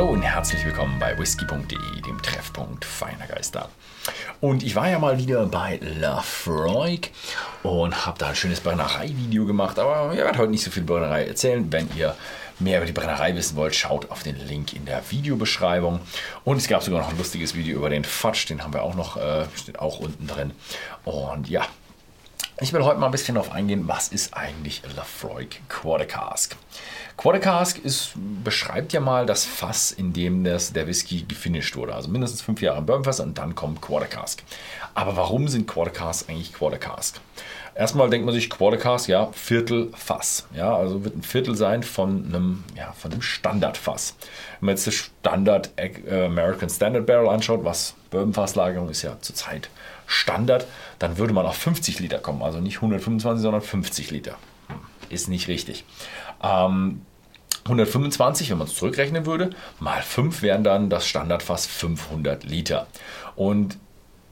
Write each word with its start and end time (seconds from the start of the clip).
Hallo 0.00 0.12
und 0.12 0.22
herzlich 0.22 0.64
willkommen 0.64 0.98
bei 0.98 1.18
whisky.de, 1.18 2.00
dem 2.00 2.22
Treffpunkt 2.22 2.86
feiner 2.86 3.26
Geister. 3.26 3.68
Und 4.40 4.62
ich 4.62 4.74
war 4.74 4.88
ja 4.88 4.98
mal 4.98 5.18
wieder 5.18 5.44
bei 5.44 5.78
Lafroig 6.00 7.10
und 7.62 8.06
habe 8.06 8.18
da 8.18 8.28
ein 8.28 8.34
schönes 8.34 8.60
Brennerei-Video 8.60 9.44
gemacht, 9.44 9.78
aber 9.78 10.10
ich 10.14 10.18
werde 10.18 10.38
heute 10.38 10.52
nicht 10.52 10.64
so 10.64 10.70
viel 10.70 10.84
Brennerei 10.84 11.26
erzählen. 11.26 11.70
Wenn 11.70 11.86
ihr 11.98 12.16
mehr 12.60 12.78
über 12.78 12.86
die 12.86 12.94
Brennerei 12.94 13.36
wissen 13.36 13.56
wollt, 13.56 13.74
schaut 13.74 14.10
auf 14.10 14.22
den 14.22 14.38
Link 14.48 14.72
in 14.72 14.86
der 14.86 15.02
Videobeschreibung. 15.10 16.00
Und 16.44 16.56
es 16.56 16.66
gab 16.66 16.82
sogar 16.82 17.02
noch 17.02 17.10
ein 17.10 17.18
lustiges 17.18 17.54
Video 17.54 17.76
über 17.76 17.90
den 17.90 18.04
Fatsch, 18.04 18.48
den 18.48 18.62
haben 18.62 18.72
wir 18.72 18.82
auch 18.82 18.94
noch, 18.94 19.18
äh, 19.18 19.44
steht 19.54 19.80
auch 19.80 19.98
unten 19.98 20.26
drin. 20.26 20.52
Und 21.04 21.50
ja, 21.50 21.66
ich 22.60 22.74
will 22.74 22.84
heute 22.84 23.00
mal 23.00 23.06
ein 23.06 23.12
bisschen 23.12 23.36
darauf 23.36 23.52
eingehen, 23.52 23.88
was 23.88 24.08
ist 24.08 24.34
eigentlich 24.34 24.82
Lafroig 24.94 25.62
Quarter 25.68 26.04
Cask. 26.04 26.56
Ist, 27.78 28.12
beschreibt 28.44 28.92
ja 28.92 29.00
mal 29.00 29.24
das 29.24 29.46
Fass, 29.46 29.92
in 29.92 30.12
dem 30.12 30.44
das, 30.44 30.72
der 30.72 30.86
Whisky 30.86 31.22
gefinisht 31.22 31.74
wurde. 31.76 31.94
Also 31.94 32.10
mindestens 32.10 32.42
fünf 32.42 32.60
Jahre 32.60 32.78
im 32.78 32.86
Bourbonfass 32.86 33.20
und 33.20 33.38
dann 33.38 33.54
kommt 33.54 33.80
Quarter 33.80 34.06
Cask. 34.06 34.42
Aber 34.94 35.16
warum 35.16 35.48
sind 35.48 35.66
Quarter 35.66 35.90
Cask 35.90 36.28
eigentlich 36.28 36.52
Quarter 36.52 36.78
Cask? 36.78 37.18
Erstmal 37.74 38.10
denkt 38.10 38.26
man 38.26 38.34
sich 38.34 38.50
Quarter 38.50 38.76
Cask, 38.76 39.08
ja, 39.08 39.30
Viertelfass. 39.32 40.46
Ja, 40.54 40.76
also 40.76 41.02
wird 41.02 41.16
ein 41.16 41.22
Viertel 41.22 41.54
sein 41.54 41.82
von 41.82 42.26
einem, 42.26 42.64
ja, 42.76 42.92
von 42.92 43.10
einem 43.10 43.22
Standardfass. 43.22 44.16
Wenn 44.60 44.66
man 44.66 44.74
jetzt 44.74 44.86
das 44.86 44.94
Standard 44.94 45.70
American 46.10 46.68
Standard 46.68 47.06
Barrel 47.06 47.28
anschaut, 47.28 47.64
was 47.64 47.94
Bourbonfasslagerung 48.10 48.88
ist 48.88 49.02
ja 49.02 49.16
zurzeit 49.20 49.68
Standard, 50.06 50.66
dann 50.98 51.18
würde 51.18 51.32
man 51.32 51.46
auf 51.46 51.56
50 51.56 52.00
Liter 52.00 52.18
kommen. 52.18 52.42
Also 52.42 52.60
nicht 52.60 52.76
125, 52.76 53.42
sondern 53.42 53.62
50 53.62 54.10
Liter. 54.10 54.36
Hm, 54.68 54.76
ist 55.08 55.28
nicht 55.28 55.48
richtig. 55.48 55.84
Ähm, 56.42 57.02
125, 57.64 58.50
wenn 58.50 58.58
man 58.58 58.66
es 58.66 58.74
zurückrechnen 58.74 59.26
würde, 59.26 59.50
mal 59.78 60.02
5 60.02 60.42
wären 60.42 60.64
dann 60.64 60.90
das 60.90 61.06
Standardfass 61.06 61.66
500 61.66 62.44
Liter. 62.44 62.86
Und 63.36 63.78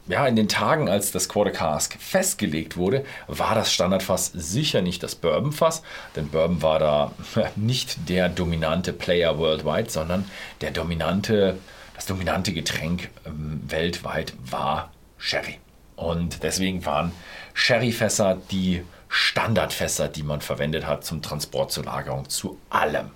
ja, 0.09 0.27
in 0.27 0.37
den 0.37 0.49
Tagen, 0.49 0.89
als 0.89 1.13
das 1.13 1.29
Quarter 1.29 1.51
Cask 1.51 1.99
festgelegt 2.01 2.79
wurde, 2.79 3.05
war 3.27 3.55
das 3.55 3.73
Standardfass 3.73 4.33
sicher 4.35 4.81
nicht 4.81 5.03
das 5.03 5.15
Bourbonfass, 5.15 5.83
denn 6.17 6.29
Bourbon 6.29 6.63
war 6.63 6.79
da 6.79 7.13
nicht 7.57 8.09
der 8.09 8.31
dominante 8.31 8.95
Player 8.95 9.39
worldwide, 9.39 9.91
sondern 9.91 10.25
der 10.63 10.71
dominante, 10.71 11.59
das 11.99 12.07
dominante 12.07 12.53
Getränk 12.53 13.11
ähm, 13.27 13.61
weltweit 13.67 14.33
war 14.49 14.93
Sherry. 15.19 15.59
Und 15.97 16.45
deswegen 16.45 16.87
waren 16.87 17.11
Sherryfässer 17.55 18.39
die 18.53 18.85
Standardfässer, 19.09 20.07
die 20.07 20.23
man 20.23 20.41
verwendet 20.41 20.87
hat 20.87 21.05
zum 21.05 21.23
Transport, 21.23 21.73
zur 21.73 21.87
Lagerung, 21.87 22.29
zu 22.29 22.57
allem. 22.71 23.11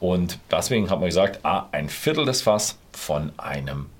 Und 0.00 0.38
deswegen 0.50 0.88
hat 0.88 0.98
man 0.98 1.10
gesagt, 1.10 1.40
ah, 1.42 1.68
ein 1.72 1.90
Viertel 1.90 2.24
des 2.24 2.40
Fass 2.40 2.78
von 2.92 3.38
einem 3.38 3.90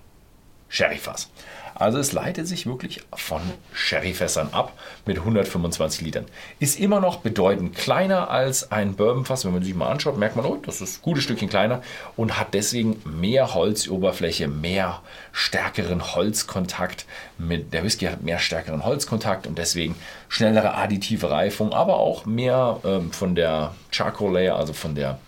Sherryfass. 0.71 1.29
Also 1.75 1.99
es 1.99 2.13
leitet 2.13 2.47
sich 2.47 2.67
wirklich 2.67 3.01
von 3.15 3.41
Sherryfässern 3.73 4.51
ab 4.53 4.73
mit 5.07 5.19
125 5.19 6.01
Litern. 6.03 6.27
Ist 6.59 6.79
immer 6.79 7.01
noch 7.01 7.19
bedeutend 7.19 7.75
kleiner 7.75 8.31
als 8.31 8.71
ein 8.73 8.95
Bourbonfass. 8.95 9.45
Wenn 9.45 9.53
man 9.53 9.63
sich 9.63 9.75
mal 9.75 9.91
anschaut, 9.91 10.19
merkt 10.19 10.37
man, 10.37 10.45
oh, 10.45 10.57
das 10.65 10.81
ist 10.81 10.99
ein 10.99 11.03
gutes 11.03 11.25
Stückchen 11.25 11.49
kleiner 11.49 11.83
und 12.17 12.39
hat 12.39 12.55
deswegen 12.55 13.01
mehr 13.05 13.55
Holzoberfläche, 13.55 14.49
mehr 14.49 15.01
stärkeren 15.33 16.15
Holzkontakt. 16.15 17.07
Mit, 17.39 17.73
der 17.73 17.85
Whisky 17.85 18.07
hat 18.07 18.23
mehr 18.23 18.39
stärkeren 18.39 18.85
Holzkontakt 18.85 19.47
und 19.47 19.59
deswegen 19.59 19.95
schnellere 20.29 20.75
additive 20.75 21.31
Reifung, 21.31 21.73
aber 21.73 21.97
auch 21.97 22.27
mehr 22.27 22.81
ähm, 22.85 23.13
von 23.13 23.35
der 23.35 23.75
Charcoal 23.91 24.33
Layer, 24.33 24.57
also 24.57 24.73
von 24.73 24.95
der 24.95 25.19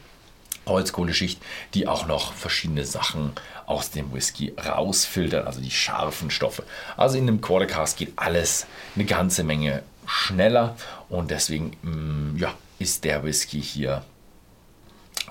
Holzkohleschicht, 0.66 1.40
die 1.74 1.86
auch 1.86 2.06
noch 2.06 2.32
verschiedene 2.32 2.84
Sachen 2.84 3.32
aus 3.66 3.90
dem 3.90 4.12
Whisky 4.12 4.54
rausfiltert, 4.58 5.46
also 5.46 5.60
die 5.60 5.70
scharfen 5.70 6.30
Stoffe. 6.30 6.64
Also 6.96 7.18
in 7.18 7.28
einem 7.28 7.40
Quarter 7.40 7.66
Cask 7.66 7.98
geht 7.98 8.12
alles 8.16 8.66
eine 8.94 9.04
ganze 9.04 9.44
Menge 9.44 9.82
schneller 10.06 10.76
und 11.08 11.30
deswegen 11.30 11.76
mm, 11.82 12.36
ja, 12.36 12.54
ist 12.78 13.04
der 13.04 13.24
Whisky 13.24 13.62
hier 13.62 14.04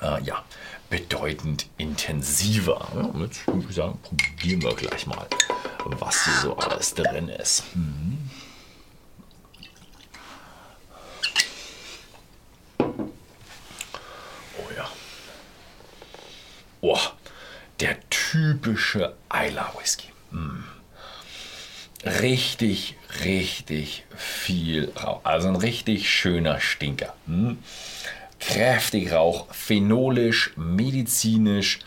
äh, 0.02 0.22
ja, 0.24 0.44
bedeutend 0.90 1.68
intensiver. 1.78 2.88
Ja, 2.96 3.22
jetzt 3.22 3.48
würde 3.48 3.66
ich 3.70 3.76
sagen, 3.76 4.00
probieren 4.02 4.62
wir 4.62 4.76
gleich 4.76 5.06
mal, 5.06 5.28
was 6.00 6.26
hier 6.26 6.34
so 6.42 6.58
alles 6.58 6.94
drin 6.94 7.30
ist. 7.30 7.64
Mhm. 7.76 8.30
Oh, 16.86 17.00
der 17.80 17.98
typische 18.34 19.14
Isla 19.32 19.72
Whisky. 19.80 20.08
Mm. 20.32 20.64
Richtig, 22.04 22.96
richtig 23.24 24.06
viel 24.16 24.92
Rauch. 25.02 25.22
Also 25.24 25.50
ein 25.50 25.56
richtig 25.56 26.10
schöner 26.10 26.60
Stinker. 26.60 27.14
Mm. 27.28 27.54
Kräftig 28.40 29.12
Rauch, 29.12 29.54
phenolisch, 29.54 30.52
medizinisch. 30.58 31.80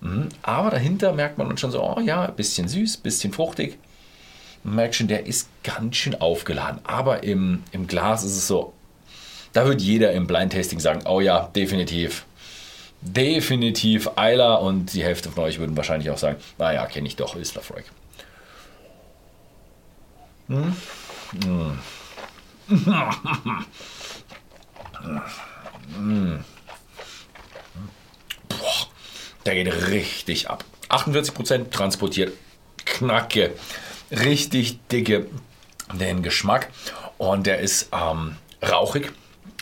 Mm. 0.00 0.28
Aber 0.42 0.70
dahinter 0.70 1.12
merkt 1.12 1.36
man 1.36 1.58
schon 1.58 1.72
so, 1.72 1.82
oh 1.82 2.00
ja, 2.00 2.28
bisschen 2.28 2.68
süß, 2.68 2.98
bisschen 2.98 3.32
fruchtig. 3.32 3.78
Merkt 4.62 4.94
schon, 4.94 5.08
der 5.08 5.26
ist 5.26 5.48
ganz 5.64 5.96
schön 5.96 6.14
aufgeladen. 6.14 6.78
Aber 6.84 7.24
im, 7.24 7.64
im 7.72 7.88
Glas 7.88 8.22
ist 8.22 8.36
es 8.36 8.46
so, 8.46 8.72
da 9.52 9.66
wird 9.66 9.82
jeder 9.82 10.12
im 10.12 10.28
Blind 10.28 10.52
Tasting 10.52 10.78
sagen, 10.78 11.02
oh 11.06 11.20
ja, 11.20 11.48
definitiv, 11.56 12.24
definitiv 13.04 14.10
Eiler 14.16 14.60
und 14.62 14.94
die 14.94 15.04
Hälfte 15.04 15.30
von 15.30 15.44
euch 15.44 15.58
würden 15.58 15.76
wahrscheinlich 15.76 16.10
auch 16.10 16.18
sagen, 16.18 16.38
naja, 16.58 16.86
kenne 16.86 17.06
ich 17.06 17.16
doch, 17.16 17.36
ist 17.36 17.54
Lafroig. 17.54 17.84
Hm? 20.48 20.76
Hm. 21.44 21.78
hm. 25.96 26.44
Boah, 28.48 28.88
der 29.44 29.54
geht 29.54 29.88
richtig 29.88 30.48
ab. 30.48 30.64
48% 30.88 31.70
transportiert, 31.70 32.32
knacke, 32.84 33.52
richtig 34.10 34.78
dicke 34.88 35.26
den 35.92 36.22
Geschmack 36.22 36.68
und 37.18 37.46
der 37.46 37.58
ist 37.58 37.90
ähm, 37.92 38.36
rauchig 38.62 39.12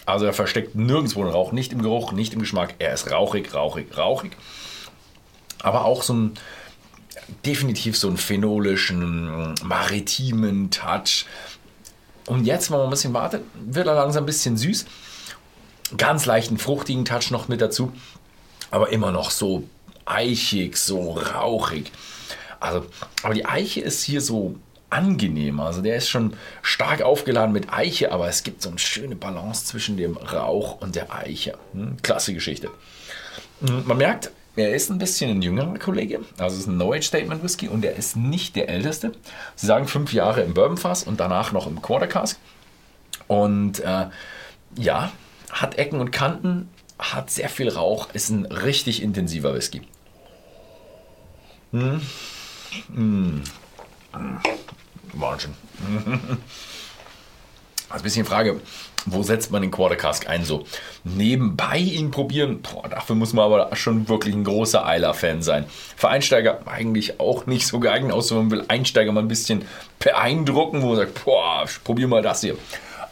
also 0.04 0.26
er 0.26 0.32
versteckt 0.32 0.74
nirgendwo 0.74 1.22
den 1.22 1.32
Rauch, 1.32 1.52
nicht 1.52 1.72
im 1.72 1.82
Geruch, 1.82 2.12
nicht 2.12 2.34
im 2.34 2.40
Geschmack. 2.40 2.74
Er 2.78 2.92
ist 2.92 3.10
rauchig, 3.10 3.54
rauchig, 3.54 3.96
rauchig. 3.96 4.32
Aber 5.62 5.84
auch 5.84 6.02
so 6.02 6.14
ein 6.14 6.34
definitiv 7.46 7.96
so 7.96 8.08
einen 8.08 8.16
phenolischen, 8.16 9.54
maritimen 9.62 10.70
Touch. 10.70 11.26
Und 12.26 12.44
jetzt, 12.44 12.70
wenn 12.70 12.78
man 12.78 12.86
ein 12.86 12.90
bisschen 12.90 13.14
wartet, 13.14 13.42
wird 13.54 13.86
er 13.86 13.94
langsam 13.94 14.24
ein 14.24 14.26
bisschen 14.26 14.56
süß. 14.56 14.86
Ganz 15.96 16.26
leichten, 16.26 16.58
fruchtigen 16.58 17.04
Touch 17.04 17.30
noch 17.30 17.48
mit 17.48 17.60
dazu. 17.60 17.92
Aber 18.70 18.90
immer 18.90 19.12
noch 19.12 19.30
so 19.30 19.64
eichig, 20.04 20.76
so 20.76 21.12
rauchig. 21.12 21.92
Also, 22.60 22.86
aber 23.22 23.34
die 23.34 23.44
Eiche 23.44 23.80
ist 23.80 24.02
hier 24.02 24.20
so 24.20 24.56
angenehm. 24.92 25.58
Also 25.60 25.82
der 25.82 25.96
ist 25.96 26.08
schon 26.08 26.34
stark 26.62 27.02
aufgeladen 27.02 27.52
mit 27.52 27.72
Eiche, 27.72 28.12
aber 28.12 28.28
es 28.28 28.42
gibt 28.42 28.62
so 28.62 28.68
eine 28.68 28.78
schöne 28.78 29.16
Balance 29.16 29.64
zwischen 29.64 29.96
dem 29.96 30.16
Rauch 30.16 30.80
und 30.80 30.94
der 30.94 31.14
Eiche. 31.14 31.54
Hm, 31.72 31.96
klasse 32.02 32.34
Geschichte. 32.34 32.70
Hm, 33.66 33.86
man 33.86 33.96
merkt, 33.96 34.30
er 34.54 34.74
ist 34.74 34.90
ein 34.90 34.98
bisschen 34.98 35.30
ein 35.30 35.42
jüngerer 35.42 35.78
Kollege. 35.78 36.20
Also 36.36 36.56
es 36.56 36.62
ist 36.62 36.66
ein 36.66 36.76
No-Age-Statement 36.76 37.42
Whisky 37.42 37.68
und 37.68 37.84
er 37.84 37.96
ist 37.96 38.16
nicht 38.16 38.54
der 38.54 38.68
älteste. 38.68 39.12
Sie 39.56 39.66
sagen 39.66 39.88
fünf 39.88 40.12
Jahre 40.12 40.42
im 40.42 40.52
Bourbonfass 40.52 41.04
und 41.04 41.20
danach 41.20 41.52
noch 41.52 41.66
im 41.66 41.80
Quarter 41.80 42.06
Cask. 42.06 42.38
Und 43.28 43.80
äh, 43.80 44.06
ja, 44.76 45.10
hat 45.50 45.78
Ecken 45.78 46.00
und 46.00 46.10
Kanten, 46.10 46.68
hat 46.98 47.30
sehr 47.30 47.48
viel 47.48 47.70
Rauch, 47.70 48.08
ist 48.12 48.28
ein 48.28 48.44
richtig 48.44 49.02
intensiver 49.02 49.54
Whisky. 49.54 49.82
Hm. 51.72 52.02
Hm. 52.94 53.42
Wahnsinn. 55.12 55.54
Also 57.88 58.00
ein 58.00 58.04
bisschen 58.04 58.24
Frage, 58.24 58.60
wo 59.04 59.22
setzt 59.22 59.50
man 59.50 59.60
den 59.60 59.70
Quarter 59.70 59.96
Cask 59.96 60.28
ein? 60.28 60.44
So 60.44 60.64
nebenbei 61.04 61.76
ihn 61.76 62.10
probieren? 62.10 62.62
Boah, 62.62 62.88
dafür 62.88 63.16
muss 63.16 63.32
man 63.32 63.44
aber 63.44 63.74
schon 63.76 64.08
wirklich 64.08 64.34
ein 64.34 64.44
großer 64.44 64.86
Eiler-Fan 64.86 65.42
sein. 65.42 65.66
Für 65.96 66.08
Einsteiger 66.08 66.60
eigentlich 66.66 67.20
auch 67.20 67.46
nicht 67.46 67.66
so 67.66 67.80
geeignet, 67.80 68.12
außer 68.12 68.34
man 68.36 68.50
will 68.50 68.64
Einsteiger 68.68 69.12
mal 69.12 69.20
ein 69.20 69.28
bisschen 69.28 69.66
beeindrucken, 69.98 70.82
wo 70.82 70.88
man 70.88 70.96
sagt, 70.96 71.24
boah, 71.24 71.66
probier 71.84 72.08
mal 72.08 72.22
das 72.22 72.40
hier. 72.40 72.56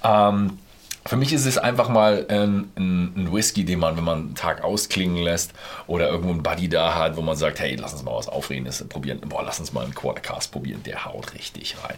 Ähm, 0.03 0.59
für 1.07 1.17
mich 1.17 1.33
ist 1.33 1.47
es 1.47 1.59
einfach 1.59 1.89
mal 1.89 2.27
ein, 2.29 2.71
ein, 2.77 3.13
ein, 3.17 3.33
Whisky, 3.33 3.65
den 3.65 3.79
man, 3.79 3.97
wenn 3.97 4.05
man 4.05 4.19
einen 4.19 4.35
Tag 4.35 4.63
ausklingen 4.63 5.23
lässt 5.23 5.53
oder 5.87 6.09
irgendwo 6.09 6.31
einen 6.31 6.43
Buddy 6.43 6.69
da 6.69 6.95
hat, 6.95 7.17
wo 7.17 7.23
man 7.23 7.37
sagt, 7.37 7.61
hey, 7.61 7.77
lass 7.77 7.93
uns 7.93 8.03
mal 8.03 8.15
was 8.15 8.29
Aufregendes 8.29 8.85
probieren. 8.89 9.21
Boah, 9.21 9.43
lass 9.43 9.61
uns 9.61 9.73
mal 9.73 9.85
einen 9.85 9.95
Quartercast 9.95 10.53
probieren. 10.53 10.83
Der 10.85 11.05
haut 11.05 11.35
richtig 11.35 11.77
rein. 11.83 11.97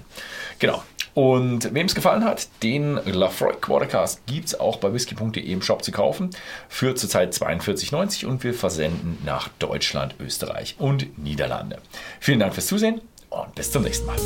Genau. 0.59 0.83
Und 1.15 1.75
wem 1.75 1.87
es 1.87 1.95
gefallen 1.95 2.25
hat, 2.25 2.49
den 2.63 2.95
Lafroy 3.05 3.55
Quartercast 3.61 4.25
gibt 4.27 4.47
es 4.47 4.59
auch 4.59 4.79
bei 4.79 4.93
whisky.de 4.95 5.43
im 5.43 5.61
Shop 5.61 5.85
zu 5.85 5.93
kaufen 5.93 6.31
für 6.69 6.95
zurzeit 6.95 7.35
42,90 7.35 8.25
und 8.25 8.45
wir 8.45 8.55
versenden 8.55 9.19
nach 9.25 9.49
Deutschland, 9.59 10.15
Österreich 10.21 10.77
und 10.79 11.19
Niederlande. 11.19 11.79
Vielen 12.19 12.41
Dank 12.41 12.55
fürs 12.55 12.67
Zusehen 12.67 13.03
und 13.29 13.55
bis 13.55 13.71
zum 13.71 13.83
nächsten 13.83 14.07
Mal. 14.07 14.17